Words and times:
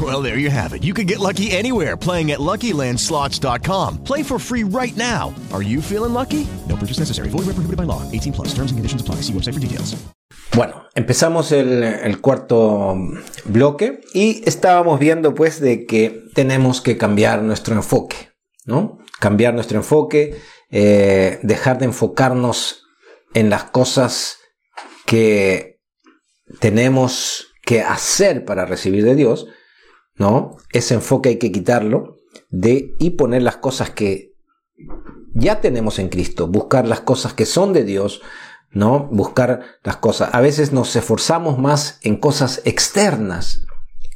Well, 0.00 0.22
there 0.22 0.38
you 0.38 0.50
have 0.50 0.74
it. 0.74 0.84
You 0.84 0.92
can 0.92 1.06
get 1.06 1.18
lucky 1.18 1.50
anywhere 1.50 1.96
playing 1.96 2.30
at 2.30 2.40
LuckyLandSlots.com. 2.40 4.04
Play 4.04 4.22
for 4.22 4.38
free 4.38 4.64
right 4.64 4.96
now. 4.96 5.34
Are 5.50 5.62
you 5.62 5.80
feeling 5.80 6.12
lucky? 6.12 6.46
No 6.68 6.76
purchase 6.76 6.98
necessary. 6.98 7.30
Void 7.30 7.46
where 7.46 7.54
prohibited 7.54 7.78
by 7.78 7.84
law. 7.84 8.02
18 8.12 8.34
plus. 8.34 8.48
Terms 8.48 8.70
and 8.70 8.78
conditions 8.78 9.00
apply. 9.00 9.22
See 9.22 9.32
website 9.32 9.54
for 9.54 9.60
details. 9.60 9.96
Bueno, 10.54 10.84
empezamos 10.94 11.52
el, 11.52 11.82
el 11.82 12.20
cuarto 12.20 12.96
bloque 13.44 14.00
y 14.14 14.42
estábamos 14.44 14.98
viendo 14.98 15.34
pues 15.34 15.60
de 15.60 15.84
que 15.86 16.24
tenemos 16.34 16.80
que 16.80 16.96
cambiar 16.96 17.42
nuestro 17.42 17.74
enfoque, 17.74 18.30
¿no? 18.64 18.98
Cambiar 19.20 19.54
nuestro 19.54 19.78
enfoque, 19.78 20.40
eh, 20.70 21.38
dejar 21.42 21.78
de 21.78 21.86
enfocarnos 21.86 22.82
en 23.34 23.50
las 23.50 23.64
cosas 23.64 24.38
que 25.06 25.80
tenemos 26.60 27.48
que 27.62 27.82
hacer 27.82 28.44
para 28.44 28.64
recibir 28.64 29.04
de 29.04 29.14
Dios, 29.14 29.46
¿no? 30.18 30.56
Ese 30.72 30.94
enfoque 30.94 31.30
hay 31.30 31.36
que 31.36 31.52
quitarlo 31.52 32.16
de 32.50 32.94
y 32.98 33.10
poner 33.10 33.42
las 33.42 33.56
cosas 33.56 33.90
que 33.90 34.34
ya 35.34 35.60
tenemos 35.60 35.98
en 35.98 36.08
Cristo, 36.08 36.46
buscar 36.46 36.86
las 36.86 37.00
cosas 37.00 37.32
que 37.32 37.46
son 37.46 37.72
de 37.72 37.84
Dios, 37.84 38.20
¿no? 38.70 39.08
Buscar 39.10 39.62
las 39.82 39.96
cosas. 39.96 40.30
A 40.32 40.40
veces 40.40 40.72
nos 40.72 40.94
esforzamos 40.96 41.58
más 41.58 41.98
en 42.02 42.16
cosas 42.16 42.60
externas 42.64 43.64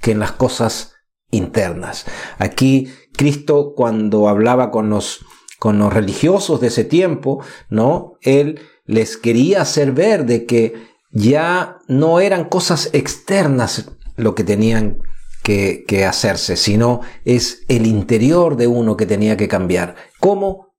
que 0.00 0.12
en 0.12 0.18
las 0.18 0.32
cosas 0.32 0.94
internas. 1.30 2.04
Aquí 2.38 2.92
Cristo 3.16 3.74
cuando 3.74 4.28
hablaba 4.28 4.70
con 4.70 4.90
los 4.90 5.24
con 5.58 5.78
los 5.78 5.92
religiosos 5.92 6.60
de 6.60 6.66
ese 6.66 6.82
tiempo, 6.82 7.40
¿no? 7.70 8.18
Él 8.20 8.60
les 8.84 9.16
quería 9.16 9.62
hacer 9.62 9.92
ver 9.92 10.26
de 10.26 10.44
que 10.44 10.88
ya 11.12 11.78
no 11.86 12.18
eran 12.18 12.46
cosas 12.46 12.90
externas 12.92 13.92
lo 14.16 14.34
que 14.34 14.42
tenían 14.42 14.98
que, 15.42 16.04
hacerse, 16.06 16.56
sino 16.56 17.00
es 17.24 17.64
el 17.68 17.86
interior 17.86 18.56
de 18.56 18.66
uno 18.66 18.96
que 18.96 19.06
tenía 19.06 19.36
que 19.36 19.48
cambiar. 19.48 19.96
¿Cómo? 20.20 20.72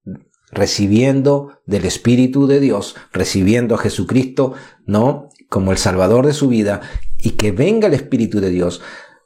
recibiendo 0.51 1.57
del 1.65 1.83
Espíritu 1.85 2.45
de 2.45 2.59
Dios, 2.59 2.95
recibiendo 3.11 3.73
a 3.73 3.79
Jesucristo, 3.79 4.53
¿no? 4.85 5.29
Como 5.49 5.71
el 5.71 5.79
Salvador 5.79 6.27
de 6.27 6.33
su 6.33 6.47
vida, 6.47 6.81
y 7.17 7.31
que 7.31 7.51
venga 7.51 7.87
el 7.87 7.95
Espíritu 7.95 8.39
de 8.39 8.51
Dios 8.51 8.79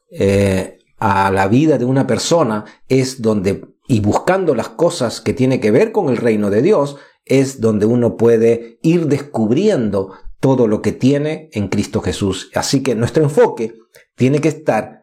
eh, 0.10 0.78
a 1.00 1.30
la 1.32 1.50
vida 1.50 1.78
de 1.78 1.84
una 1.84 2.08
persona, 2.08 2.64
es 2.88 3.22
donde, 3.22 3.66
y 3.90 4.00
buscando 4.00 4.56
las 4.56 4.70
cosas 4.70 5.20
que 5.20 5.34
tiene 5.34 5.60
que 5.60 5.72
ver 5.72 5.92
con 5.92 6.08
el 6.08 6.16
reino 6.16 6.50
de 6.50 6.62
Dios, 6.62 6.96
es 7.26 7.60
donde 7.60 7.86
uno 7.86 8.16
puede 8.16 8.80
ir 8.82 9.08
descubriendo 9.08 10.14
todo 10.40 10.68
lo 10.68 10.82
que 10.82 10.92
tiene 10.94 11.50
en 11.52 11.68
Cristo 11.68 12.02
Jesús. 12.02 12.50
Así 12.56 12.84
que 12.84 12.96
nuestro 12.96 13.24
enfoque 13.24 13.74
tiene 14.16 14.40
que 14.40 14.48
estar 14.48 14.97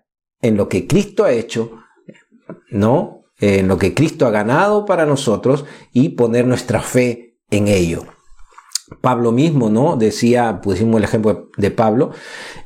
en 0.45 0.57
lo 0.57 0.69
que 0.69 0.87
Cristo 0.87 1.25
ha 1.25 1.33
hecho, 1.33 1.73
¿no? 2.71 3.25
en 3.41 3.69
lo 3.69 3.79
que 3.79 3.95
Cristo 3.95 4.27
ha 4.27 4.31
ganado 4.31 4.85
para 4.85 5.07
nosotros 5.07 5.65
y 5.93 6.11
poner 6.11 6.47
nuestra 6.47 6.81
fe 6.81 7.37
en 7.51 7.69
ello. 7.69 8.05
Pablo 9.01 9.33
mismo, 9.33 9.71
¿no? 9.71 9.97
Decía, 9.97 10.61
pusimos 10.61 10.99
el 10.99 11.05
ejemplo 11.05 11.51
de 11.57 11.71
Pablo 11.71 12.13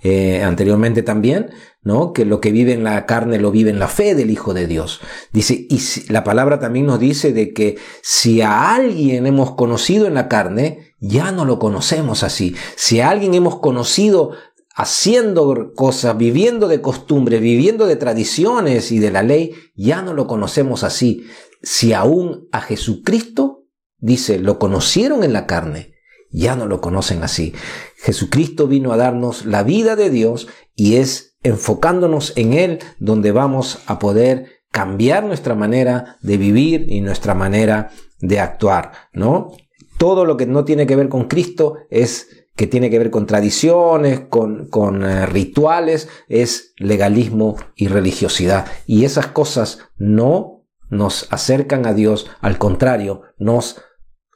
eh, 0.02 0.42
anteriormente 0.42 1.02
también, 1.02 1.50
¿no? 1.82 2.12
Que 2.12 2.24
lo 2.24 2.40
que 2.40 2.50
vive 2.50 2.72
en 2.72 2.84
la 2.84 3.06
carne 3.06 3.38
lo 3.38 3.50
vive 3.50 3.70
en 3.70 3.78
la 3.78 3.88
fe 3.88 4.14
del 4.14 4.30
Hijo 4.30 4.52
de 4.52 4.66
Dios. 4.66 5.00
Dice, 5.32 5.66
y 5.68 5.80
la 6.12 6.24
palabra 6.24 6.58
también 6.58 6.86
nos 6.86 6.98
dice 6.98 7.32
de 7.32 7.52
que 7.52 7.78
si 8.02 8.42
a 8.42 8.74
alguien 8.74 9.26
hemos 9.26 9.54
conocido 9.54 10.06
en 10.06 10.14
la 10.14 10.28
carne, 10.28 10.94
ya 10.98 11.30
no 11.30 11.44
lo 11.44 11.58
conocemos 11.58 12.24
así. 12.24 12.56
Si 12.74 13.00
a 13.00 13.10
alguien 13.10 13.34
hemos 13.34 13.60
conocido 13.60 14.32
haciendo 14.78 15.72
cosas, 15.74 16.16
viviendo 16.16 16.68
de 16.68 16.80
costumbres, 16.80 17.40
viviendo 17.40 17.84
de 17.86 17.96
tradiciones 17.96 18.92
y 18.92 19.00
de 19.00 19.10
la 19.10 19.24
ley, 19.24 19.52
ya 19.74 20.02
no 20.02 20.14
lo 20.14 20.28
conocemos 20.28 20.84
así. 20.84 21.26
Si 21.64 21.92
aún 21.92 22.48
a 22.52 22.60
Jesucristo, 22.60 23.64
dice, 23.98 24.38
lo 24.38 24.60
conocieron 24.60 25.24
en 25.24 25.32
la 25.32 25.46
carne, 25.48 25.94
ya 26.30 26.54
no 26.54 26.66
lo 26.66 26.80
conocen 26.80 27.24
así. 27.24 27.54
Jesucristo 27.96 28.68
vino 28.68 28.92
a 28.92 28.96
darnos 28.96 29.46
la 29.46 29.64
vida 29.64 29.96
de 29.96 30.10
Dios 30.10 30.46
y 30.76 30.94
es 30.94 31.36
enfocándonos 31.42 32.32
en 32.36 32.52
Él 32.52 32.78
donde 33.00 33.32
vamos 33.32 33.80
a 33.86 33.98
poder 33.98 34.60
cambiar 34.70 35.24
nuestra 35.24 35.56
manera 35.56 36.18
de 36.22 36.36
vivir 36.36 36.86
y 36.88 37.00
nuestra 37.00 37.34
manera 37.34 37.90
de 38.20 38.38
actuar, 38.38 38.92
¿no? 39.12 39.56
Todo 39.98 40.24
lo 40.24 40.36
que 40.36 40.46
no 40.46 40.64
tiene 40.64 40.86
que 40.86 40.94
ver 40.94 41.08
con 41.08 41.26
Cristo 41.26 41.78
es 41.90 42.37
que 42.58 42.66
tiene 42.66 42.90
que 42.90 42.98
ver 42.98 43.12
con 43.12 43.24
tradiciones, 43.24 44.18
con, 44.18 44.66
con 44.66 45.04
eh, 45.04 45.26
rituales, 45.26 46.08
es 46.28 46.74
legalismo 46.76 47.56
y 47.76 47.86
religiosidad. 47.86 48.66
Y 48.84 49.04
esas 49.04 49.28
cosas 49.28 49.78
no 49.96 50.64
nos 50.90 51.28
acercan 51.30 51.86
a 51.86 51.94
Dios, 51.94 52.26
al 52.40 52.58
contrario, 52.58 53.22
nos 53.38 53.80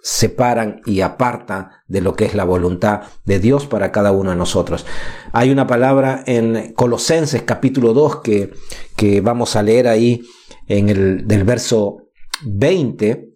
separan 0.05 0.83
y 0.87 1.01
apartan 1.01 1.71
de 1.89 2.01
lo 2.01 2.15
que 2.15 2.25
es 2.25 2.37
la 2.37 2.45
voluntad 2.45 3.03
de 3.25 3.41
Dios 3.41 3.67
para 3.67 3.91
cada 3.91 4.13
uno 4.13 4.31
de 4.31 4.37
nosotros. 4.37 4.87
Hay 5.33 5.51
una 5.51 5.67
palabra 5.67 6.23
en 6.25 6.75
Colosenses 6.75 7.43
capítulo 7.43 7.93
2 7.93 8.21
que, 8.21 8.53
que 8.95 9.21
vamos 9.21 9.57
a 9.57 9.65
leer 9.65 9.89
ahí 9.89 10.23
en 10.69 10.91
el 10.91 11.27
del 11.27 11.43
verso 11.43 11.97
20. 12.45 13.31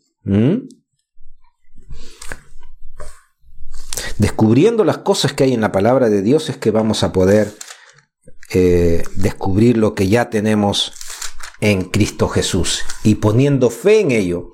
Descubriendo 4.18 4.84
las 4.84 4.98
cosas 4.98 5.32
que 5.32 5.44
hay 5.44 5.54
en 5.54 5.60
la 5.60 5.72
palabra 5.72 6.08
de 6.08 6.22
Dios 6.22 6.48
es 6.48 6.56
que 6.56 6.70
vamos 6.70 7.02
a 7.02 7.12
poder 7.12 7.52
eh, 8.52 9.02
descubrir 9.16 9.76
lo 9.76 9.94
que 9.94 10.08
ya 10.08 10.30
tenemos 10.30 10.92
en 11.60 11.84
Cristo 11.84 12.28
Jesús. 12.28 12.82
Y 13.02 13.16
poniendo 13.16 13.70
fe 13.70 14.00
en 14.00 14.10
ello, 14.10 14.52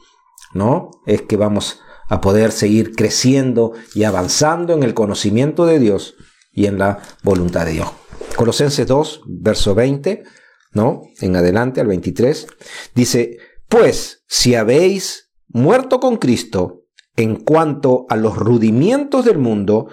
¿no? 0.52 0.90
Es 1.06 1.22
que 1.22 1.36
vamos 1.36 1.80
a 2.08 2.20
poder 2.20 2.52
seguir 2.52 2.94
creciendo 2.94 3.72
y 3.94 4.04
avanzando 4.04 4.74
en 4.74 4.82
el 4.82 4.94
conocimiento 4.94 5.66
de 5.66 5.78
Dios 5.78 6.14
y 6.52 6.66
en 6.66 6.78
la 6.78 7.00
voluntad 7.22 7.66
de 7.66 7.72
Dios. 7.72 7.88
Colosenses 8.36 8.86
2, 8.86 9.22
verso 9.26 9.74
20, 9.74 10.24
¿no? 10.72 11.02
En 11.20 11.36
adelante 11.36 11.80
al 11.80 11.86
23, 11.86 12.46
dice, 12.94 13.38
pues 13.68 14.24
si 14.26 14.54
habéis 14.54 15.30
muerto 15.48 16.00
con 16.00 16.16
Cristo, 16.16 16.81
en 17.16 17.36
cuanto 17.36 18.06
a 18.08 18.16
los 18.16 18.36
rudimientos 18.36 19.24
del 19.24 19.38
mundo, 19.38 19.88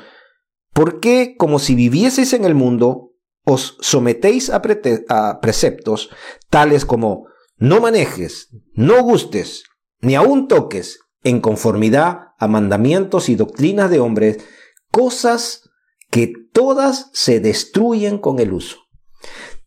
¿por 0.73 0.99
qué, 0.99 1.35
como 1.37 1.59
si 1.59 1.75
vivieseis 1.75 2.33
en 2.33 2.45
el 2.45 2.55
mundo, 2.55 3.11
os 3.45 3.77
sometéis 3.81 4.49
a, 4.49 4.61
a 5.09 5.39
preceptos 5.41 6.09
tales 6.49 6.85
como 6.85 7.25
no 7.57 7.81
manejes, 7.81 8.49
no 8.73 9.03
gustes, 9.03 9.63
ni 10.01 10.15
aun 10.15 10.47
toques, 10.47 10.99
en 11.23 11.41
conformidad 11.41 12.29
a 12.37 12.47
mandamientos 12.47 13.27
y 13.27 13.35
doctrinas 13.35 13.89
de 13.89 13.99
hombres, 13.99 14.37
cosas 14.91 15.69
que 16.09 16.31
todas 16.53 17.09
se 17.13 17.39
destruyen 17.39 18.17
con 18.17 18.39
el 18.39 18.53
uso? 18.53 18.77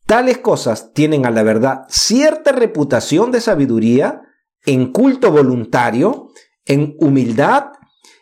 Tales 0.07 0.39
cosas 0.39 0.93
tienen 0.93 1.27
a 1.27 1.31
la 1.31 1.43
verdad 1.43 1.83
cierta 1.89 2.53
reputación 2.53 3.31
de 3.31 3.41
sabiduría 3.41 4.23
en 4.65 4.93
culto 4.93 5.31
voluntario, 5.31 6.29
en 6.67 6.97
humildad 6.99 7.73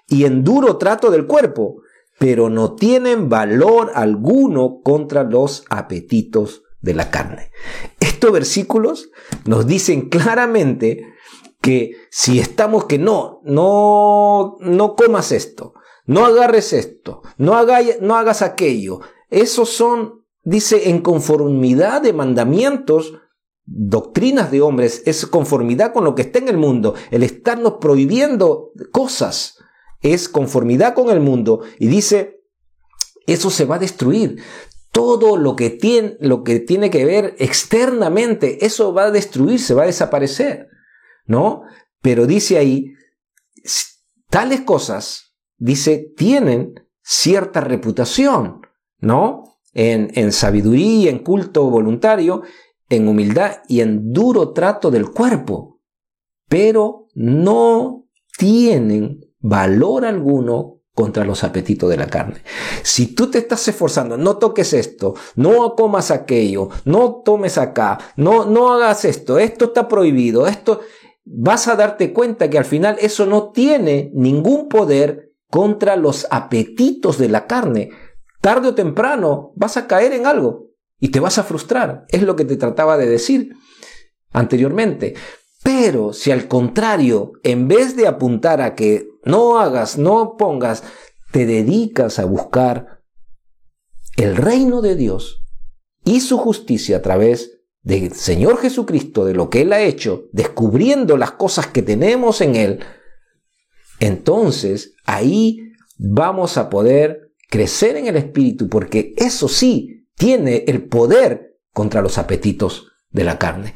y 0.08 0.24
en 0.24 0.44
duro 0.44 0.76
trato 0.76 1.10
del 1.10 1.26
cuerpo, 1.26 1.82
pero 2.18 2.50
no 2.50 2.74
tienen 2.74 3.28
valor 3.28 3.92
alguno 3.94 4.80
contra 4.82 5.22
los 5.22 5.64
apetitos 5.70 6.62
de 6.80 6.94
la 6.94 7.10
carne. 7.10 7.50
Estos 7.98 8.32
versículos 8.32 9.10
nos 9.46 9.66
dicen 9.66 10.08
claramente 10.08 11.14
que 11.60 11.92
si 12.10 12.38
estamos 12.38 12.86
que 12.86 12.98
no, 12.98 13.40
no, 13.44 14.56
no 14.60 14.96
comas 14.96 15.32
esto, 15.32 15.74
no 16.06 16.24
agarres 16.24 16.72
esto, 16.72 17.22
no, 17.36 17.54
no 18.00 18.16
hagas 18.16 18.42
aquello. 18.42 19.00
Esos 19.28 19.68
son, 19.70 20.24
dice, 20.42 20.90
en 20.90 21.02
conformidad 21.02 22.02
de 22.02 22.12
mandamientos, 22.12 23.14
doctrinas 23.72 24.50
de 24.50 24.60
hombres, 24.60 25.02
es 25.06 25.26
conformidad 25.26 25.92
con 25.92 26.04
lo 26.04 26.16
que 26.16 26.22
está 26.22 26.40
en 26.40 26.48
el 26.48 26.56
mundo. 26.56 26.94
El 27.12 27.22
estarnos 27.22 27.74
prohibiendo 27.80 28.72
cosas 28.90 29.58
es 30.02 30.28
conformidad 30.28 30.94
con 30.94 31.10
el 31.10 31.20
mundo 31.20 31.62
y 31.78 31.86
dice, 31.86 32.42
eso 33.26 33.48
se 33.48 33.64
va 33.64 33.76
a 33.76 33.80
destruir. 33.80 34.42
Todo 34.90 35.36
lo 35.36 35.54
que 35.54 35.70
tiene, 35.70 36.16
lo 36.18 36.42
que, 36.42 36.58
tiene 36.58 36.90
que 36.90 37.04
ver 37.04 37.36
externamente, 37.38 38.66
eso 38.66 38.92
va 38.92 39.04
a 39.04 39.10
destruirse, 39.12 39.72
va 39.72 39.84
a 39.84 39.86
desaparecer. 39.86 40.66
¿No? 41.26 41.62
Pero 42.02 42.26
dice 42.26 42.58
ahí, 42.58 42.94
tales 44.28 44.62
cosas, 44.62 45.36
dice, 45.58 46.12
tienen 46.16 46.74
cierta 47.02 47.60
reputación, 47.60 48.62
¿no? 48.98 49.44
En, 49.72 50.10
en 50.14 50.32
sabiduría, 50.32 51.10
en 51.10 51.20
culto 51.20 51.70
voluntario, 51.70 52.42
en 52.90 53.08
humildad 53.08 53.62
y 53.68 53.80
en 53.80 54.12
duro 54.12 54.52
trato 54.52 54.90
del 54.90 55.10
cuerpo, 55.10 55.80
pero 56.48 57.06
no 57.14 58.08
tienen 58.36 59.20
valor 59.38 60.04
alguno 60.04 60.80
contra 60.92 61.24
los 61.24 61.44
apetitos 61.44 61.88
de 61.88 61.96
la 61.96 62.08
carne. 62.08 62.42
Si 62.82 63.14
tú 63.14 63.30
te 63.30 63.38
estás 63.38 63.66
esforzando, 63.68 64.18
no 64.18 64.36
toques 64.36 64.74
esto, 64.74 65.14
no 65.36 65.74
comas 65.74 66.10
aquello, 66.10 66.68
no 66.84 67.22
tomes 67.24 67.56
acá, 67.56 67.98
no, 68.16 68.44
no 68.44 68.72
hagas 68.72 69.04
esto, 69.04 69.38
esto 69.38 69.66
está 69.66 69.88
prohibido, 69.88 70.46
esto, 70.46 70.80
vas 71.24 71.68
a 71.68 71.76
darte 71.76 72.12
cuenta 72.12 72.50
que 72.50 72.58
al 72.58 72.64
final 72.64 72.96
eso 73.00 73.24
no 73.24 73.50
tiene 73.50 74.10
ningún 74.14 74.68
poder 74.68 75.32
contra 75.48 75.96
los 75.96 76.26
apetitos 76.30 77.18
de 77.18 77.28
la 77.28 77.46
carne. 77.46 77.90
Tarde 78.40 78.68
o 78.68 78.74
temprano 78.74 79.52
vas 79.54 79.76
a 79.76 79.86
caer 79.86 80.12
en 80.12 80.26
algo 80.26 80.69
y 81.00 81.08
te 81.08 81.18
vas 81.18 81.38
a 81.38 81.44
frustrar. 81.44 82.04
Es 82.10 82.22
lo 82.22 82.36
que 82.36 82.44
te 82.44 82.56
trataba 82.56 82.96
de 82.96 83.06
decir 83.06 83.56
anteriormente. 84.30 85.14
Pero 85.62 86.12
si 86.12 86.30
al 86.30 86.46
contrario, 86.46 87.32
en 87.42 87.68
vez 87.68 87.96
de 87.96 88.06
apuntar 88.06 88.60
a 88.60 88.74
que 88.74 89.08
no 89.24 89.58
hagas, 89.58 89.98
no 89.98 90.36
pongas, 90.36 90.82
te 91.32 91.46
dedicas 91.46 92.18
a 92.18 92.24
buscar 92.24 93.02
el 94.16 94.36
reino 94.36 94.82
de 94.82 94.96
Dios 94.96 95.42
y 96.04 96.20
su 96.20 96.38
justicia 96.38 96.98
a 96.98 97.02
través 97.02 97.58
del 97.82 98.12
Señor 98.12 98.58
Jesucristo, 98.58 99.24
de 99.24 99.34
lo 99.34 99.48
que 99.48 99.62
Él 99.62 99.72
ha 99.72 99.80
hecho, 99.80 100.28
descubriendo 100.32 101.16
las 101.16 101.32
cosas 101.32 101.66
que 101.66 101.82
tenemos 101.82 102.40
en 102.40 102.56
Él, 102.56 102.80
entonces 104.00 104.94
ahí 105.04 105.72
vamos 105.98 106.56
a 106.56 106.68
poder 106.68 107.32
crecer 107.48 107.96
en 107.96 108.06
el 108.06 108.16
Espíritu, 108.16 108.68
porque 108.68 109.14
eso 109.16 109.48
sí 109.48 109.99
tiene 110.20 110.64
el 110.66 110.84
poder 110.84 111.56
contra 111.72 112.02
los 112.02 112.18
apetitos 112.18 112.92
de 113.10 113.24
la 113.24 113.38
carne. 113.38 113.72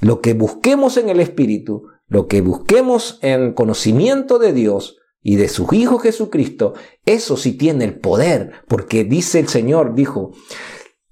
Lo 0.00 0.20
que 0.20 0.32
busquemos 0.32 0.96
en 0.96 1.08
el 1.08 1.18
Espíritu, 1.18 1.88
lo 2.06 2.28
que 2.28 2.40
busquemos 2.40 3.18
en 3.20 3.52
conocimiento 3.52 4.38
de 4.38 4.52
Dios 4.52 4.98
y 5.22 5.34
de 5.34 5.48
su 5.48 5.66
Hijo 5.72 5.98
Jesucristo, 5.98 6.74
eso 7.04 7.36
sí 7.36 7.54
tiene 7.54 7.84
el 7.84 7.98
poder, 7.98 8.52
porque 8.68 9.02
dice 9.02 9.40
el 9.40 9.48
Señor, 9.48 9.96
dijo, 9.96 10.30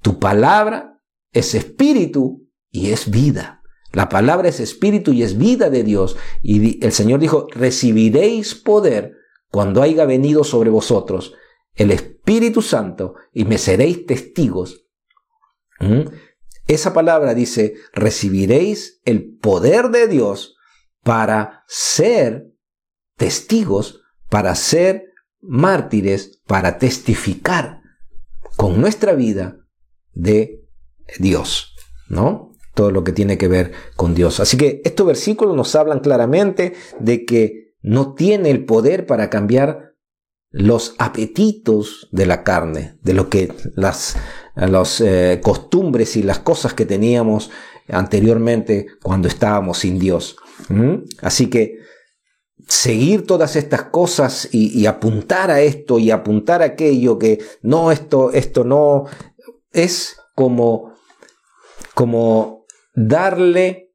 tu 0.02 0.20
palabra 0.20 1.00
es 1.32 1.56
espíritu 1.56 2.46
y 2.70 2.92
es 2.92 3.10
vida. 3.10 3.62
La 3.92 4.08
palabra 4.08 4.48
es 4.48 4.60
espíritu 4.60 5.12
y 5.12 5.24
es 5.24 5.36
vida 5.36 5.68
de 5.68 5.82
Dios. 5.82 6.16
Y 6.44 6.84
el 6.84 6.92
Señor 6.92 7.18
dijo, 7.18 7.48
recibiréis 7.50 8.54
poder 8.54 9.14
cuando 9.50 9.82
haya 9.82 10.04
venido 10.04 10.44
sobre 10.44 10.70
vosotros 10.70 11.34
el 11.74 11.90
Espíritu 11.90 12.15
Santo 12.62 13.14
y 13.32 13.44
me 13.44 13.58
seréis 13.58 14.06
testigos. 14.06 14.86
¿Mm? 15.80 16.02
Esa 16.66 16.92
palabra 16.92 17.34
dice, 17.34 17.74
recibiréis 17.92 19.00
el 19.04 19.36
poder 19.38 19.90
de 19.90 20.08
Dios 20.08 20.56
para 21.02 21.64
ser 21.68 22.52
testigos, 23.16 24.02
para 24.28 24.54
ser 24.56 25.04
mártires, 25.40 26.42
para 26.46 26.78
testificar 26.78 27.82
con 28.56 28.80
nuestra 28.80 29.12
vida 29.14 29.58
de 30.12 30.64
Dios, 31.20 31.74
¿no? 32.08 32.52
Todo 32.74 32.90
lo 32.90 33.04
que 33.04 33.12
tiene 33.12 33.38
que 33.38 33.48
ver 33.48 33.72
con 33.94 34.14
Dios. 34.14 34.40
Así 34.40 34.56
que 34.56 34.82
estos 34.84 35.06
versículos 35.06 35.54
nos 35.54 35.74
hablan 35.76 36.00
claramente 36.00 36.74
de 36.98 37.24
que 37.24 37.74
no 37.80 38.14
tiene 38.14 38.50
el 38.50 38.64
poder 38.64 39.06
para 39.06 39.30
cambiar 39.30 39.85
los 40.50 40.94
apetitos 40.98 42.08
de 42.12 42.26
la 42.26 42.42
carne, 42.42 42.98
de 43.02 43.14
lo 43.14 43.28
que 43.28 43.52
las, 43.74 44.16
eh, 45.00 45.40
costumbres 45.42 46.16
y 46.16 46.22
las 46.22 46.38
cosas 46.38 46.74
que 46.74 46.86
teníamos 46.86 47.50
anteriormente 47.88 48.86
cuando 49.02 49.28
estábamos 49.28 49.78
sin 49.78 49.98
Dios. 49.98 50.36
Así 51.20 51.48
que 51.50 51.78
seguir 52.68 53.26
todas 53.26 53.56
estas 53.56 53.84
cosas 53.84 54.48
y, 54.50 54.86
apuntar 54.86 55.50
a 55.50 55.60
esto 55.60 55.98
y 55.98 56.10
apuntar 56.10 56.62
a 56.62 56.66
aquello 56.66 57.18
que 57.18 57.38
no, 57.62 57.92
esto, 57.92 58.32
esto 58.32 58.64
no, 58.64 59.04
es 59.72 60.16
como, 60.34 60.94
como 61.94 62.66
darle 62.94 63.92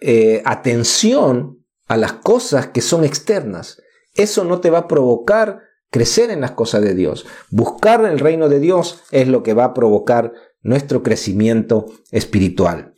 eh, 0.00 0.42
atención 0.44 1.64
a 1.88 1.96
las 1.96 2.14
cosas 2.14 2.68
que 2.68 2.80
son 2.80 3.04
externas. 3.04 3.80
Eso 4.14 4.44
no 4.44 4.60
te 4.60 4.70
va 4.70 4.80
a 4.80 4.88
provocar 4.88 5.60
crecer 5.94 6.32
en 6.32 6.40
las 6.40 6.50
cosas 6.50 6.82
de 6.82 6.92
Dios. 6.92 7.24
Buscar 7.50 8.04
el 8.04 8.18
reino 8.18 8.48
de 8.48 8.58
Dios 8.58 9.04
es 9.12 9.28
lo 9.28 9.44
que 9.44 9.54
va 9.54 9.66
a 9.66 9.74
provocar 9.74 10.32
nuestro 10.60 11.04
crecimiento 11.04 11.86
espiritual. 12.10 12.96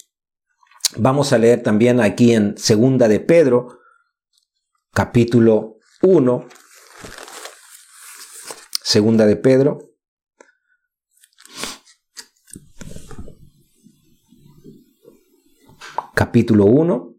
Vamos 0.97 1.35
a 1.35 1.39
leer 1.39 1.63
también 1.63 2.01
aquí 2.01 2.33
en 2.33 2.57
Segunda 2.57 3.07
de 3.07 3.21
Pedro, 3.21 3.81
capítulo 4.95 5.77
1. 6.01 6.49
Segunda 8.83 9.27
de 9.27 9.37
Pedro. 9.37 9.91
Capítulo 16.15 16.65
1. 16.65 17.16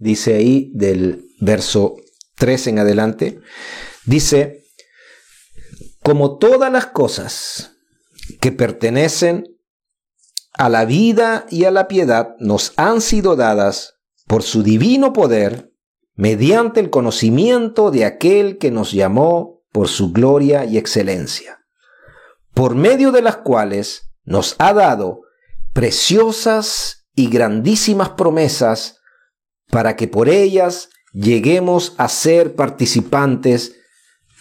Dice 0.00 0.34
ahí 0.34 0.72
del 0.74 1.28
verso 1.40 1.96
3 2.36 2.66
en 2.68 2.78
adelante, 2.80 3.40
dice, 4.06 4.64
como 6.02 6.38
todas 6.38 6.72
las 6.72 6.86
cosas 6.86 7.76
que 8.40 8.50
pertenecen 8.50 9.44
a 10.54 10.68
la 10.68 10.84
vida 10.84 11.46
y 11.50 11.64
a 11.64 11.70
la 11.70 11.86
piedad 11.86 12.34
nos 12.40 12.72
han 12.76 13.00
sido 13.00 13.36
dadas 13.36 13.94
por 14.26 14.42
su 14.42 14.62
divino 14.62 15.12
poder, 15.12 15.72
mediante 16.14 16.80
el 16.80 16.90
conocimiento 16.90 17.90
de 17.90 18.04
aquel 18.04 18.58
que 18.58 18.70
nos 18.70 18.92
llamó 18.92 19.62
por 19.72 19.88
su 19.88 20.12
gloria 20.12 20.64
y 20.64 20.78
excelencia, 20.78 21.60
por 22.54 22.74
medio 22.74 23.12
de 23.12 23.22
las 23.22 23.36
cuales 23.36 24.12
nos 24.24 24.56
ha 24.58 24.72
dado 24.72 25.20
preciosas 25.72 27.06
y 27.14 27.28
grandísimas 27.28 28.10
promesas, 28.10 28.99
para 29.70 29.96
que 29.96 30.08
por 30.08 30.28
ellas 30.28 30.90
lleguemos 31.12 31.94
a 31.98 32.08
ser 32.08 32.54
participantes 32.54 33.76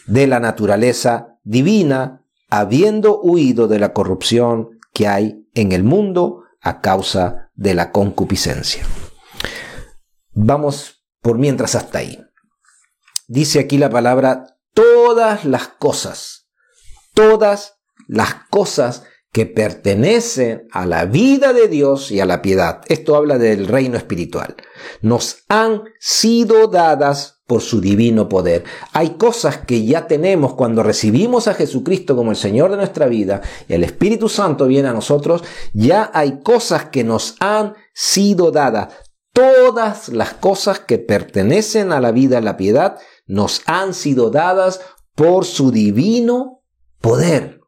de 0.05 0.27
la 0.27 0.39
naturaleza 0.39 1.37
divina, 1.43 2.25
habiendo 2.49 3.19
huido 3.21 3.67
de 3.67 3.79
la 3.79 3.93
corrupción 3.93 4.79
que 4.93 5.07
hay 5.07 5.47
en 5.53 5.71
el 5.71 5.83
mundo 5.83 6.43
a 6.61 6.81
causa 6.81 7.51
de 7.53 7.73
la 7.73 7.91
concupiscencia. 7.91 8.83
Vamos 10.31 11.05
por 11.21 11.37
mientras 11.37 11.75
hasta 11.75 11.99
ahí. 11.99 12.19
Dice 13.27 13.59
aquí 13.59 13.77
la 13.77 13.89
palabra 13.89 14.57
todas 14.73 15.45
las 15.45 15.67
cosas, 15.67 16.47
todas 17.13 17.75
las 18.07 18.33
cosas 18.49 19.03
que 19.31 19.45
pertenecen 19.45 20.67
a 20.71 20.85
la 20.85 21.05
vida 21.05 21.53
de 21.53 21.67
Dios 21.67 22.11
y 22.11 22.19
a 22.19 22.25
la 22.25 22.41
piedad. 22.41 22.81
Esto 22.87 23.15
habla 23.15 23.37
del 23.37 23.67
reino 23.67 23.95
espiritual. 23.95 24.55
Nos 25.01 25.43
han 25.49 25.83
sido 25.99 26.67
dadas 26.67 27.41
por 27.45 27.61
su 27.61 27.79
divino 27.79 28.27
poder. 28.27 28.63
Hay 28.91 29.11
cosas 29.11 29.57
que 29.57 29.85
ya 29.85 30.07
tenemos 30.07 30.55
cuando 30.55 30.83
recibimos 30.83 31.47
a 31.47 31.53
Jesucristo 31.53 32.15
como 32.15 32.31
el 32.31 32.37
Señor 32.37 32.71
de 32.71 32.77
nuestra 32.77 33.07
vida 33.07 33.41
y 33.67 33.73
el 33.73 33.83
Espíritu 33.83 34.29
Santo 34.29 34.67
viene 34.67 34.89
a 34.89 34.93
nosotros, 34.93 35.43
ya 35.73 36.09
hay 36.13 36.41
cosas 36.41 36.85
que 36.85 37.03
nos 37.03 37.35
han 37.39 37.75
sido 37.93 38.51
dadas. 38.51 38.93
Todas 39.31 40.09
las 40.09 40.33
cosas 40.33 40.79
que 40.79 40.97
pertenecen 40.97 41.91
a 41.91 42.01
la 42.01 42.11
vida 42.11 42.39
y 42.39 42.43
la 42.43 42.57
piedad 42.57 42.97
nos 43.27 43.61
han 43.67 43.93
sido 43.93 44.31
dadas 44.31 44.81
por 45.15 45.45
su 45.45 45.71
divino 45.71 46.63
poder 46.99 47.58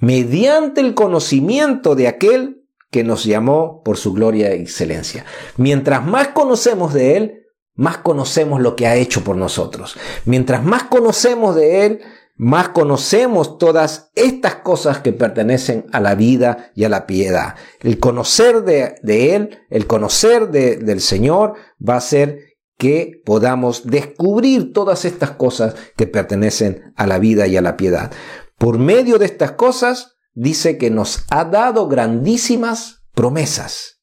mediante 0.00 0.80
el 0.80 0.94
conocimiento 0.94 1.94
de 1.94 2.08
aquel 2.08 2.64
que 2.90 3.04
nos 3.04 3.24
llamó 3.24 3.82
por 3.84 3.96
su 3.96 4.12
gloria 4.12 4.54
y 4.54 4.62
excelencia. 4.62 5.24
Mientras 5.56 6.04
más 6.04 6.28
conocemos 6.28 6.92
de 6.92 7.16
Él, 7.16 7.46
más 7.74 7.98
conocemos 7.98 8.60
lo 8.60 8.76
que 8.76 8.86
ha 8.86 8.96
hecho 8.96 9.22
por 9.22 9.36
nosotros. 9.36 9.96
Mientras 10.24 10.64
más 10.64 10.84
conocemos 10.84 11.54
de 11.54 11.86
Él, 11.86 12.00
más 12.36 12.70
conocemos 12.70 13.58
todas 13.58 14.10
estas 14.14 14.56
cosas 14.56 15.00
que 15.00 15.12
pertenecen 15.12 15.86
a 15.92 16.00
la 16.00 16.14
vida 16.14 16.70
y 16.74 16.84
a 16.84 16.88
la 16.88 17.06
piedad. 17.06 17.54
El 17.80 17.98
conocer 17.98 18.64
de, 18.64 18.96
Él, 19.34 19.58
el 19.68 19.86
conocer 19.86 20.48
del 20.48 21.00
Señor 21.00 21.54
va 21.86 21.94
a 21.94 21.98
hacer 21.98 22.38
que 22.78 23.20
podamos 23.26 23.86
descubrir 23.86 24.72
todas 24.72 25.04
estas 25.04 25.32
cosas 25.32 25.74
que 25.96 26.06
pertenecen 26.06 26.94
a 26.96 27.06
la 27.06 27.18
vida 27.18 27.46
y 27.46 27.58
a 27.58 27.62
la 27.62 27.76
piedad. 27.76 28.10
Por 28.60 28.78
medio 28.78 29.18
de 29.18 29.24
estas 29.24 29.52
cosas, 29.52 30.18
dice 30.34 30.76
que 30.76 30.90
nos 30.90 31.24
ha 31.30 31.46
dado 31.46 31.88
grandísimas 31.88 33.02
promesas 33.14 34.00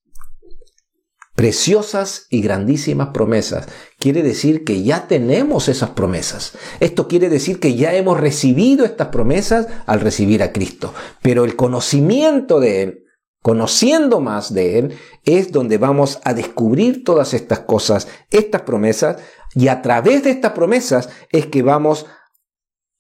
preciosas 1.38 2.26
y 2.32 2.42
grandísimas 2.42 3.10
promesas. 3.10 3.68
Quiere 4.00 4.24
decir 4.24 4.64
que 4.64 4.82
ya 4.82 5.08
tenemos 5.08 5.68
esas 5.68 5.92
promesas. 5.92 6.54
Esto 6.80 7.08
quiere 7.08 7.30
decir 7.30 7.60
que 7.60 7.76
ya 7.76 7.94
hemos 7.94 8.20
recibido 8.20 8.86
estas 8.86 9.10
promesas 9.10 9.68
al 9.86 10.00
recibir 10.00 10.42
a 10.42 10.52
Cristo. 10.52 10.96
Pero 11.22 11.46
el 11.46 11.56
conocimiento 11.56 12.60
de 12.60 12.82
Él, 12.82 13.04
conociendo 13.44 14.20
más 14.20 14.52
de 14.52 14.80
Él, 14.80 14.98
es 15.26 15.52
donde 15.52 15.78
vamos 15.78 16.20
a 16.24 16.34
descubrir 16.34 17.04
todas 17.04 17.36
estas 17.36 17.60
cosas, 17.60 18.08
estas 18.32 18.64
promesas, 18.64 19.18
y 19.54 19.68
a 19.68 19.84
través 19.84 20.24
de 20.24 20.32
estas 20.32 20.54
promesas 20.54 21.10
es 21.32 21.46
que 21.46 21.62
vamos 21.62 22.08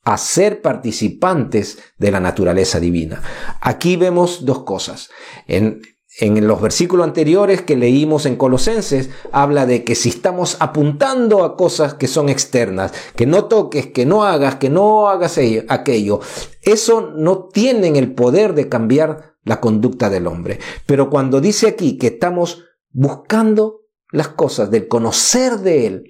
a 0.07 0.17
ser 0.17 0.61
participantes 0.61 1.79
de 1.97 2.11
la 2.11 2.21
naturaleza 2.21 2.79
divina. 2.79 3.21
Aquí 3.59 3.97
vemos 3.97 4.45
dos 4.45 4.63
cosas. 4.63 5.09
En, 5.47 5.81
en 6.21 6.47
los 6.47 6.61
versículos 6.61 7.05
anteriores 7.05 7.61
que 7.61 7.75
leímos 7.75 8.25
en 8.25 8.37
Colosenses, 8.37 9.09
habla 9.33 9.65
de 9.65 9.83
que 9.83 9.95
si 9.95 10.07
estamos 10.07 10.55
apuntando 10.61 11.43
a 11.43 11.57
cosas 11.57 11.95
que 11.95 12.07
son 12.07 12.29
externas, 12.29 12.93
que 13.17 13.25
no 13.25 13.45
toques, 13.45 13.87
que 13.87 14.05
no 14.05 14.23
hagas, 14.23 14.55
que 14.55 14.69
no 14.69 15.09
hagas 15.09 15.37
aquello, 15.67 16.21
eso 16.61 17.11
no 17.13 17.49
tienen 17.49 17.97
el 17.97 18.13
poder 18.15 18.53
de 18.53 18.69
cambiar 18.69 19.35
la 19.43 19.59
conducta 19.59 20.09
del 20.09 20.27
hombre. 20.27 20.59
Pero 20.85 21.09
cuando 21.09 21.41
dice 21.41 21.67
aquí 21.67 21.97
que 21.97 22.07
estamos 22.07 22.63
buscando 22.91 23.81
las 24.13 24.29
cosas 24.29 24.71
del 24.71 24.87
conocer 24.87 25.57
de 25.57 25.85
Él, 25.85 26.03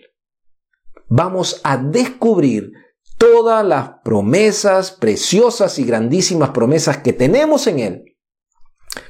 vamos 1.09 1.61
a 1.63 1.77
descubrir 1.77 2.73
todas 3.17 3.65
las 3.65 3.89
promesas 4.03 4.91
preciosas 4.91 5.79
y 5.79 5.83
grandísimas 5.83 6.51
promesas 6.51 6.97
que 6.97 7.13
tenemos 7.13 7.67
en 7.67 7.79
Él 7.79 8.17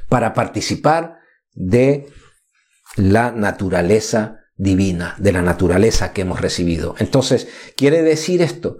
para 0.09 0.33
participar 0.33 1.17
de 1.53 2.07
la 2.95 3.31
naturaleza 3.31 4.39
divina, 4.55 5.15
de 5.19 5.31
la 5.31 5.41
naturaleza 5.41 6.13
que 6.13 6.21
hemos 6.21 6.41
recibido. 6.41 6.95
Entonces, 6.99 7.47
quiere 7.75 8.01
decir 8.01 8.41
esto, 8.41 8.77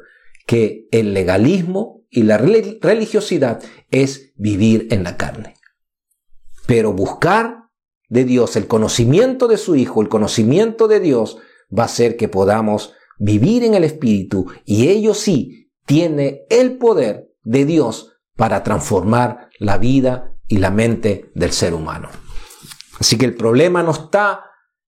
que 0.48 0.88
el 0.92 1.14
legalismo 1.14 2.06
y 2.10 2.24
la 2.24 2.38
religiosidad 2.38 3.62
es 3.92 4.32
vivir 4.38 4.88
en 4.92 5.04
la 5.04 5.18
carne. 5.18 5.56
Pero 6.66 6.94
buscar 6.94 7.66
de 8.10 8.24
Dios, 8.24 8.56
el 8.56 8.68
conocimiento 8.68 9.48
de 9.48 9.58
su 9.58 9.76
Hijo, 9.76 10.02
el 10.02 10.10
conocimiento 10.10 10.88
de 10.88 11.02
Dios, 11.02 11.38
va 11.78 11.84
a 11.84 11.88
hacer 11.88 12.16
que 12.16 12.30
podamos 12.30 12.94
vivir 13.18 13.64
en 13.64 13.74
el 13.74 13.84
Espíritu 13.84 14.48
y 14.66 14.88
ello 14.90 15.14
sí 15.14 15.72
tiene 15.86 16.46
el 16.50 16.78
poder 16.78 17.32
de 17.44 17.66
Dios 17.66 18.14
para 18.36 18.64
transformar 18.64 19.50
la 19.60 19.78
vida 19.78 20.36
y 20.48 20.58
la 20.58 20.72
mente 20.72 21.32
del 21.34 21.52
ser 21.52 21.74
humano. 21.74 22.10
Así 23.00 23.18
que 23.18 23.26
el 23.26 23.36
problema 23.36 23.84
no 23.84 23.92
está 23.92 24.44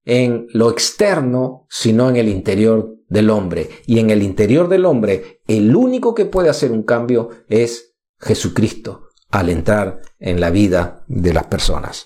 en 0.06 0.48
lo 0.54 0.72
externo, 0.72 1.68
sino 1.70 2.10
en 2.10 2.16
el 2.16 2.30
interior 2.30 2.96
del 3.08 3.30
hombre. 3.30 3.70
Y 3.86 4.00
en 4.00 4.10
el 4.10 4.24
interior 4.24 4.68
del 4.68 4.86
hombre, 4.86 5.42
el 5.48 5.76
único 5.76 6.16
que 6.16 6.26
puede 6.26 6.50
hacer 6.50 6.72
un 6.72 6.84
cambio 6.84 7.30
es 7.48 7.96
Jesucristo 8.20 9.10
al 9.30 9.50
entrar 9.50 10.02
en 10.20 10.40
la 10.40 10.50
vida 10.50 11.04
de 11.08 11.34
las 11.34 11.46
personas. 11.46 12.06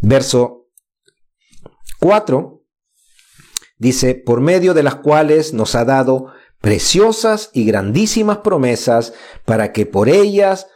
Verso 0.00 0.68
4 2.00 2.55
dice, 3.78 4.14
por 4.14 4.40
medio 4.40 4.74
de 4.74 4.82
las 4.82 4.96
cuales 4.96 5.52
nos 5.52 5.74
ha 5.74 5.84
dado 5.84 6.32
preciosas 6.60 7.50
y 7.52 7.64
grandísimas 7.64 8.38
promesas 8.38 9.12
para 9.44 9.72
que 9.72 9.86
por 9.86 10.08
ellas 10.08 10.66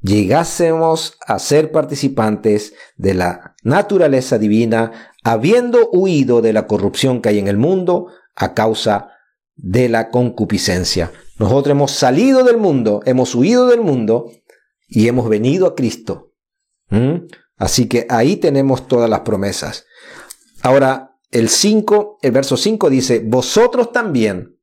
llegásemos 0.00 1.18
a 1.26 1.38
ser 1.38 1.72
participantes 1.72 2.74
de 2.96 3.14
la 3.14 3.54
naturaleza 3.62 4.38
divina, 4.38 5.12
habiendo 5.24 5.90
huido 5.90 6.40
de 6.40 6.52
la 6.52 6.66
corrupción 6.66 7.20
que 7.20 7.30
hay 7.30 7.38
en 7.38 7.48
el 7.48 7.56
mundo 7.56 8.08
a 8.34 8.54
causa 8.54 9.10
de 9.56 9.88
la 9.88 10.10
concupiscencia. 10.10 11.12
Nosotros 11.38 11.72
hemos 11.72 11.90
salido 11.92 12.44
del 12.44 12.56
mundo, 12.56 13.02
hemos 13.04 13.34
huido 13.34 13.68
del 13.68 13.80
mundo 13.80 14.30
y 14.86 15.08
hemos 15.08 15.28
venido 15.28 15.66
a 15.66 15.74
Cristo. 15.74 16.32
¿Mm? 16.90 17.26
Así 17.56 17.88
que 17.88 18.06
ahí 18.08 18.36
tenemos 18.36 18.86
todas 18.86 19.10
las 19.10 19.20
promesas. 19.20 19.84
Ahora, 20.62 21.07
el 21.30 21.48
5, 21.48 22.18
el 22.22 22.32
verso 22.32 22.56
5 22.56 22.90
dice, 22.90 23.22
vosotros 23.24 23.92
también, 23.92 24.58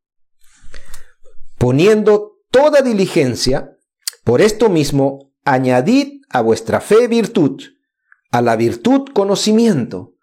poniendo 1.58 2.40
toda 2.52 2.82
diligencia, 2.82 3.78
por 4.24 4.42
esto 4.42 4.70
mismo, 4.70 5.32
añadid 5.44 6.22
a 6.30 6.42
vuestra 6.42 6.82
fe 6.82 7.08
virtud, 7.08 7.62
a 8.32 8.42
la 8.42 8.56
virtud 8.56 9.06
conocimiento, 9.14 10.14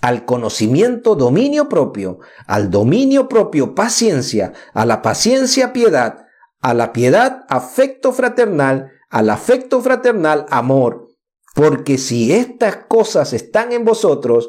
al 0.00 0.24
conocimiento 0.24 1.16
dominio 1.16 1.68
propio, 1.68 2.20
al 2.46 2.70
dominio 2.70 3.28
propio 3.28 3.74
paciencia, 3.74 4.52
a 4.74 4.86
la 4.86 5.02
paciencia 5.02 5.72
piedad, 5.72 6.26
a 6.60 6.74
la 6.74 6.92
piedad 6.92 7.44
afecto 7.48 8.12
fraternal, 8.12 8.92
al 9.10 9.30
afecto 9.30 9.80
fraternal 9.80 10.46
amor, 10.50 11.08
porque 11.54 11.98
si 11.98 12.32
estas 12.32 12.76
cosas 12.88 13.32
están 13.32 13.72
en 13.72 13.84
vosotros 13.84 14.48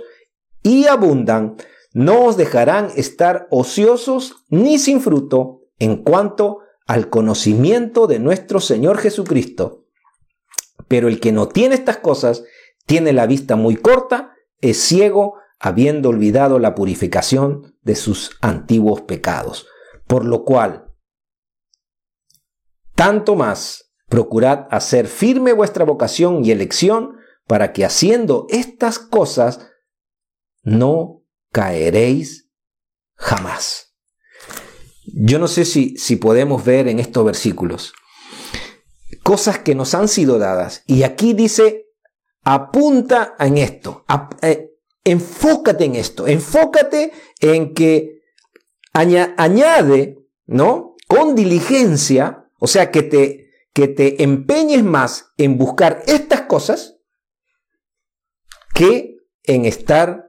y 0.64 0.88
abundan, 0.88 1.58
no 1.94 2.26
os 2.26 2.38
dejarán 2.38 2.90
estar 2.96 3.48
ociosos 3.50 4.46
ni 4.50 4.78
sin 4.78 5.02
fruto 5.02 5.62
en 5.80 6.04
cuanto 6.04 6.60
al 6.86 7.10
conocimiento 7.10 8.08
de 8.08 8.20
nuestro 8.20 8.60
Señor 8.60 8.98
Jesucristo. 8.98 9.86
Pero 10.88 11.08
el 11.08 11.20
que 11.20 11.32
no 11.32 11.48
tiene 11.48 11.76
estas 11.76 11.98
cosas 11.98 12.44
tiene 12.86 13.14
la 13.14 13.28
vista 13.28 13.56
muy 13.56 13.76
corta, 13.76 14.34
es 14.62 14.80
ciego, 14.80 15.36
habiendo 15.60 16.10
olvidado 16.10 16.58
la 16.58 16.74
purificación 16.74 17.76
de 17.82 17.96
sus 17.96 18.32
antiguos 18.42 19.02
pecados. 19.02 19.68
Por 20.08 20.26
lo 20.26 20.44
cual, 20.46 20.86
tanto 22.96 23.36
más, 23.36 23.92
procurad 24.08 24.68
hacer 24.72 25.08
firme 25.08 25.54
vuestra 25.54 25.86
vocación 25.86 26.44
y 26.44 26.52
elección 26.52 27.18
para 27.46 27.74
que 27.74 27.86
haciendo 27.86 28.48
estas 28.50 29.00
cosas 29.00 29.70
no 30.70 31.24
caeréis 31.52 32.50
jamás. 33.16 33.96
Yo 35.06 35.40
no 35.40 35.48
sé 35.48 35.66
si, 35.66 35.98
si 35.98 36.16
podemos 36.16 36.64
ver 36.64 36.88
en 36.88 37.00
estos 37.00 37.26
versículos 37.26 37.94
cosas 39.24 39.60
que 39.60 39.76
nos 39.76 39.94
han 39.94 40.08
sido 40.08 40.40
dadas. 40.40 40.84
Y 40.88 41.04
aquí 41.04 41.34
dice, 41.34 41.88
apunta 42.44 43.36
en 43.40 43.58
esto, 43.58 44.06
eh, 44.42 44.72
enfócate 45.04 45.86
en 45.86 45.96
esto, 45.96 46.28
enfócate 46.28 47.12
en 47.40 47.74
que 47.74 48.22
añade, 48.94 50.18
¿no? 50.46 50.96
Con 51.08 51.36
diligencia, 51.36 52.50
o 52.60 52.68
sea, 52.68 52.92
que 52.92 53.04
te, 53.04 53.52
que 53.74 53.88
te 53.88 54.24
empeñes 54.24 54.84
más 54.84 55.32
en 55.38 55.58
buscar 55.58 56.04
estas 56.08 56.42
cosas 56.42 56.98
que 58.74 59.16
en 59.44 59.66
estar 59.66 60.29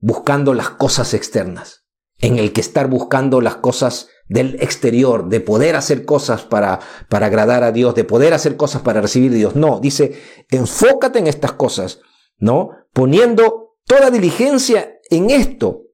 buscando 0.00 0.54
las 0.54 0.70
cosas 0.70 1.14
externas, 1.14 1.84
en 2.18 2.38
el 2.38 2.52
que 2.52 2.60
estar 2.60 2.88
buscando 2.88 3.40
las 3.40 3.56
cosas 3.56 4.08
del 4.28 4.56
exterior, 4.60 5.28
de 5.28 5.40
poder 5.40 5.76
hacer 5.76 6.04
cosas 6.04 6.42
para, 6.42 6.80
para 7.08 7.26
agradar 7.26 7.64
a 7.64 7.72
Dios, 7.72 7.94
de 7.94 8.04
poder 8.04 8.34
hacer 8.34 8.56
cosas 8.56 8.82
para 8.82 9.00
recibir 9.00 9.32
Dios. 9.32 9.56
No, 9.56 9.80
dice, 9.80 10.20
enfócate 10.50 11.18
en 11.18 11.26
estas 11.26 11.52
cosas, 11.52 12.00
¿no? 12.38 12.70
Poniendo 12.92 13.76
toda 13.86 14.10
diligencia 14.10 14.98
en 15.10 15.30
esto. 15.30 15.84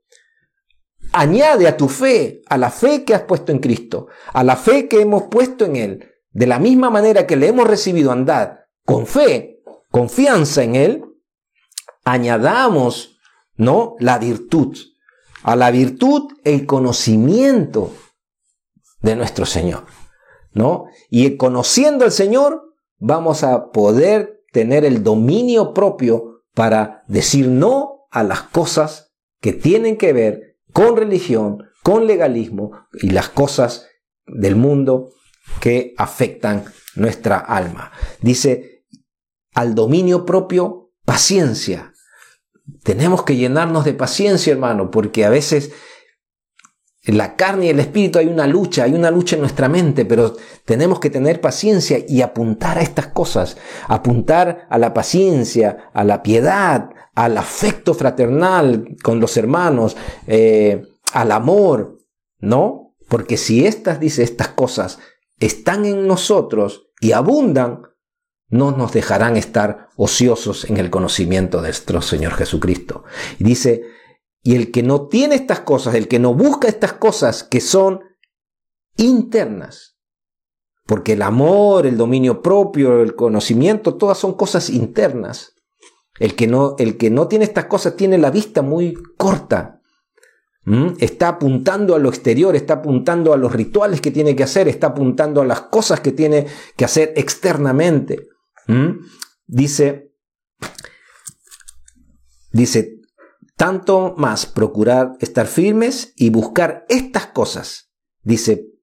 Añade 1.13 1.69
a 1.69 1.77
tu 1.77 1.89
fe, 1.89 2.43
a 2.49 2.59
la 2.59 2.71
fe 2.71 3.05
que 3.05 3.15
has 3.15 3.23
puesto 3.23 3.53
en 3.53 3.61
Cristo, 3.61 4.09
a 4.33 4.43
la 4.43 4.57
fe 4.57 4.89
que 4.89 5.01
hemos 5.01 5.25
puesto 5.25 5.65
en 5.65 5.77
Él, 5.77 6.11
de 6.33 6.47
la 6.49 6.59
misma 6.59 6.91
manera 6.91 7.27
que 7.27 7.37
le 7.37 7.47
hemos 7.47 7.69
recibido 7.69 8.11
andar 8.11 8.67
con 8.85 9.07
fe, 9.07 9.63
confianza 9.93 10.65
en 10.65 10.75
Él, 10.75 11.05
añadamos, 12.05 13.14
¿no? 13.57 13.97
La 13.99 14.19
virtud. 14.19 14.77
A 15.43 15.57
la 15.57 15.71
virtud 15.71 16.33
el 16.45 16.67
conocimiento 16.67 17.93
de 19.01 19.17
nuestro 19.17 19.45
Señor, 19.45 19.85
¿no? 20.53 20.87
Y 21.11 21.37
conociendo 21.37 22.05
al 22.05 22.13
Señor, 22.13 22.75
vamos 22.99 23.45
a 23.45 23.71
poder 23.71 24.43
tener 24.53 24.85
el 24.85 25.03
dominio 25.03 25.75
propio 25.75 26.43
para 26.55 27.05
decir 27.09 27.49
no 27.49 28.07
a 28.11 28.23
las 28.23 28.43
cosas 28.43 29.13
que 29.41 29.53
tienen 29.53 29.99
que 29.99 30.13
ver 30.13 30.57
con 30.73 30.97
religión, 30.97 31.65
con 31.83 32.07
legalismo 32.07 32.73
y 32.95 33.11
las 33.11 33.29
cosas 33.29 33.87
del 34.27 34.57
mundo 34.57 35.11
que 35.61 35.95
afectan 35.99 36.65
nuestra 36.95 37.39
alma. 37.39 37.93
Dice, 38.21 38.85
al 39.53 39.75
dominio 39.75 40.25
propio, 40.25 40.93
paciencia. 41.05 41.94
Tenemos 42.83 43.23
que 43.23 43.37
llenarnos 43.37 43.85
de 43.85 43.95
paciencia, 43.95 44.53
hermano, 44.53 44.91
porque 44.91 45.25
a 45.25 45.31
veces 45.31 45.73
en 47.05 47.19
la 47.19 47.37
carne 47.37 47.67
y 47.67 47.69
el 47.69 47.81
espíritu 47.81 48.19
hay 48.19 48.29
una 48.29 48.47
lucha, 48.47 48.85
hay 48.85 48.95
una 48.95 49.11
lucha 49.11 49.37
en 49.37 49.43
nuestra 49.43 49.69
mente, 49.69 50.07
pero 50.07 50.37
tenemos 50.65 51.01
que 51.01 51.11
tener 51.11 51.41
paciencia 51.41 51.99
y 52.09 52.23
apuntar 52.23 52.79
a 52.79 52.83
estas 52.83 53.09
cosas, 53.09 53.59
apuntar 53.89 54.67
a 54.71 54.79
la 54.79 54.95
paciencia, 54.95 55.91
a 55.93 56.03
la 56.05 56.23
piedad, 56.23 56.89
al 57.15 57.37
afecto 57.37 57.93
fraternal 57.93 58.97
con 59.03 59.21
los 59.21 59.37
hermanos, 59.37 59.97
eh, 60.27 60.83
al 61.13 61.33
amor, 61.33 61.99
¿no? 62.39 62.95
Porque 63.09 63.37
si 63.37 63.67
estas, 63.67 64.01
dice, 64.01 64.23
estas 64.23 64.49
cosas 64.49 64.99
están 65.39 65.85
en 65.85 66.07
nosotros 66.07 66.87
y 67.01 67.13
abundan, 67.13 67.83
no 68.49 68.73
nos 68.73 68.93
dejarán 68.93 69.37
estar 69.37 69.89
ociosos 69.97 70.65
en 70.65 70.77
el 70.77 70.91
conocimiento 70.91 71.59
de 71.59 71.69
nuestro 71.69 72.03
Señor 72.03 72.35
Jesucristo. 72.35 73.05
Y 73.39 73.45
dice, 73.45 73.83
y 74.43 74.55
el 74.57 74.71
que 74.71 74.83
no 74.83 75.09
tiene 75.09 75.35
estas 75.35 75.61
cosas, 75.61 75.95
el 75.95 76.09
que 76.09 76.19
no 76.19 76.35
busca 76.35 76.69
estas 76.69 76.93
cosas 76.93 77.43
que 77.43 77.61
son 77.61 78.01
internas, 78.97 79.97
porque 80.87 81.15
el 81.15 81.23
amor, 81.23 81.87
el 81.87 81.97
dominio 81.97 82.43
propio, 82.43 83.03
el 83.03 83.15
conocimiento, 83.15 83.95
todas 83.95 84.19
son 84.19 84.35
cosas 84.35 84.69
internas. 84.69 85.55
El 86.21 86.37
que 86.37 86.47
no, 86.47 86.77
el 86.79 86.97
que 86.97 87.11
no 87.11 87.27
tiene 87.27 87.45
estas 87.45 87.65
cosas 87.65 87.97
tiene 87.97 88.19
la 88.19 88.31
vista 88.31 88.63
muy 88.63 88.95
corta. 89.17 89.81
Está 90.99 91.29
apuntando 91.29 91.95
a 91.95 91.99
lo 91.99 92.09
exterior, 92.09 92.57
está 92.57 92.75
apuntando 92.75 93.35
a 93.35 93.37
los 93.37 93.53
rituales 93.53 94.01
que 94.01 94.11
tiene 94.11 94.35
que 94.35 94.45
hacer, 94.45 94.67
está 94.67 94.89
apuntando 94.89 95.43
a 95.43 95.45
las 95.45 95.63
cosas 95.63 96.01
que 96.01 96.13
tiene 96.13 96.47
que 96.77 96.87
hacer 96.87 97.13
externamente. 97.17 98.29
Dice, 99.47 100.13
dice, 102.53 103.01
tanto 103.57 104.15
más 104.17 104.47
procurar 104.47 105.13
estar 105.21 105.47
firmes 105.47 106.13
y 106.17 106.31
buscar 106.31 106.85
estas 106.89 107.27
cosas. 107.27 107.91
Dice, 108.23 108.75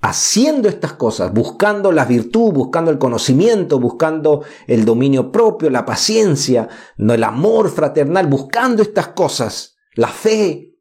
haciendo 0.00 0.68
estas 0.68 0.94
cosas, 0.94 1.32
buscando 1.32 1.92
la 1.92 2.04
virtud, 2.04 2.52
buscando 2.52 2.90
el 2.90 2.98
conocimiento, 2.98 3.78
buscando 3.78 4.44
el 4.66 4.84
dominio 4.84 5.30
propio, 5.30 5.70
la 5.70 5.84
paciencia, 5.84 6.68
el 6.96 7.24
amor 7.24 7.70
fraternal, 7.70 8.26
buscando 8.26 8.82
estas 8.82 9.08
cosas, 9.08 9.76
la 9.94 10.08
fe, 10.08 10.74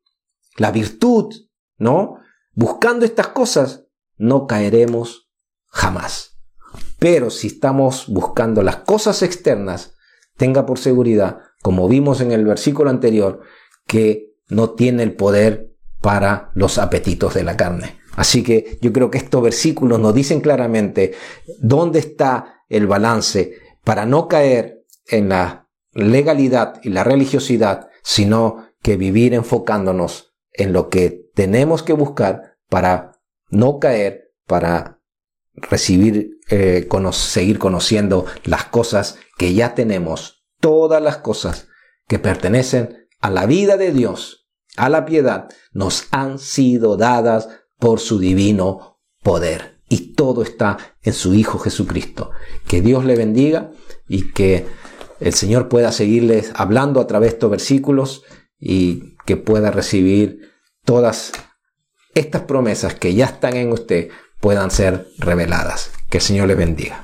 la 0.58 0.72
virtud, 0.72 1.34
¿no? 1.78 2.16
Buscando 2.54 3.06
estas 3.06 3.28
cosas, 3.28 3.86
no 4.18 4.48
caeremos 4.48 5.30
jamás. 5.68 6.39
Pero 7.00 7.30
si 7.30 7.48
estamos 7.48 8.06
buscando 8.08 8.62
las 8.62 8.78
cosas 8.78 9.24
externas, 9.24 9.96
tenga 10.38 10.66
por 10.66 10.80
seguridad 10.80 11.40
como 11.62 11.88
vimos 11.88 12.22
en 12.22 12.32
el 12.32 12.46
versículo 12.46 12.90
anterior, 12.90 13.42
que 13.86 14.34
no 14.48 14.72
tiene 14.72 15.04
el 15.04 15.16
poder 15.16 15.74
para 16.02 16.52
los 16.54 16.78
apetitos 16.78 17.34
de 17.34 17.44
la 17.44 17.58
carne. 17.58 18.00
Así 18.16 18.44
que 18.44 18.78
yo 18.82 18.92
creo 18.94 19.12
que 19.12 19.18
estos 19.18 19.42
versículos 19.42 20.00
nos 20.00 20.14
dicen 20.14 20.42
claramente 20.42 21.14
dónde 21.60 22.00
está 22.00 22.64
el 22.70 22.88
balance 22.88 23.56
para 23.84 24.06
no 24.06 24.28
caer 24.28 24.86
en 25.08 25.30
la 25.30 25.68
legalidad 25.94 26.80
y 26.84 26.90
la 26.90 27.04
religiosidad, 27.04 27.90
sino 28.04 28.68
que 28.82 28.98
vivir 28.98 29.34
enfocándonos 29.34 30.34
en 30.54 30.74
lo 30.74 30.90
que 30.90 31.30
tenemos 31.34 31.84
que 31.84 31.94
buscar 31.94 32.58
para 32.70 33.20
no 33.50 33.80
caer, 33.80 34.32
para 34.46 34.99
recibir, 35.54 36.40
eh, 36.50 36.88
seguir 37.12 37.60
conociendo 37.60 38.26
las 38.44 38.66
cosas 38.66 39.18
que 39.38 39.54
ya 39.54 39.76
tenemos 39.76 40.46
todas 40.60 41.02
las 41.02 41.18
cosas 41.18 41.68
que 42.08 42.20
pertenecen 42.20 43.08
a 43.22 43.30
la 43.30 43.46
vida 43.46 43.78
de 43.78 43.92
Dios, 43.92 44.48
a 44.78 44.90
la 44.90 45.06
piedad, 45.06 45.50
nos 45.74 46.08
han 46.12 46.40
sido 46.40 46.98
dadas 46.98 47.50
por 47.78 48.00
su 48.00 48.20
divino 48.20 49.00
poder. 49.24 49.80
Y 49.90 50.14
todo 50.14 50.44
está 50.44 50.78
en 51.02 51.14
su 51.14 51.34
Hijo 51.34 51.58
Jesucristo. 51.58 52.32
Que 52.68 52.82
Dios 52.82 53.06
le 53.06 53.16
bendiga 53.16 53.72
y 54.08 54.32
que 54.32 54.68
el 55.20 55.34
Señor 55.34 55.68
pueda 55.68 55.92
seguirles 55.92 56.52
hablando 56.56 57.00
a 57.02 57.08
través 57.08 57.32
de 57.32 57.36
estos 57.36 57.52
versículos 57.52 58.24
y 58.60 59.16
que 59.26 59.38
pueda 59.38 59.72
recibir 59.72 60.52
todas 60.86 61.32
estas 62.14 62.44
promesas 62.44 62.96
que 62.96 63.14
ya 63.14 63.26
están 63.26 63.56
en 63.56 63.72
usted 63.72 64.10
puedan 64.40 64.72
ser 64.72 65.08
reveladas. 65.18 65.92
Que 66.10 66.18
el 66.18 66.24
Señor 66.24 66.48
les 66.48 66.58
bendiga. 66.58 67.04